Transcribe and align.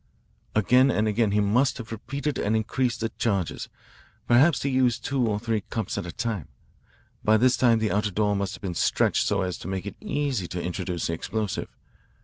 "Again 0.55 0.89
and 0.89 1.07
again 1.07 1.29
he 1.29 1.39
must 1.41 1.77
have 1.77 1.91
repeated 1.91 2.39
and 2.39 2.55
increased 2.55 3.01
the 3.01 3.09
charges. 3.19 3.69
Perhaps 4.27 4.63
he 4.63 4.71
used 4.71 5.05
two 5.05 5.27
or 5.27 5.39
three 5.39 5.61
cups 5.69 5.95
at 5.95 6.07
a 6.07 6.11
time. 6.11 6.47
By 7.23 7.37
this 7.37 7.55
time 7.55 7.77
the 7.77 7.91
outer 7.91 8.09
door 8.09 8.35
must 8.35 8.55
have 8.55 8.63
been 8.63 8.73
stretched 8.73 9.27
so 9.27 9.43
as 9.43 9.59
to 9.59 9.67
make 9.67 9.85
it 9.85 9.95
easy 10.01 10.47
to 10.47 10.59
introduce 10.63 11.05
the 11.05 11.13
explosive. 11.13 11.69